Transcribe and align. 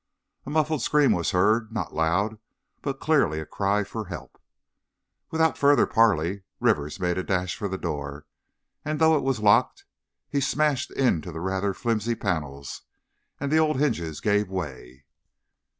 A 0.47 0.49
muffled 0.49 0.81
scream 0.81 1.11
was 1.11 1.29
heard, 1.29 1.71
not 1.71 1.93
loud, 1.93 2.39
but 2.81 2.99
clearly 2.99 3.39
a 3.39 3.45
cry 3.45 3.83
for 3.83 4.05
help. 4.05 4.41
Without 5.29 5.59
further 5.59 5.85
parley, 5.85 6.41
Rivers 6.59 6.99
made 6.99 7.19
a 7.19 7.23
dash 7.23 7.55
for 7.55 7.67
the 7.67 7.77
door 7.77 8.25
and 8.83 8.97
though 8.97 9.15
it 9.15 9.21
was 9.23 9.41
locked, 9.41 9.85
he 10.27 10.41
smashed 10.41 10.89
into 10.89 11.31
the 11.31 11.39
rather 11.39 11.75
flimsy 11.75 12.15
panel 12.15 12.65
and 13.39 13.51
the 13.51 13.59
old 13.59 13.77
hinges 13.77 14.21
gave 14.21 14.49
way. 14.49 15.05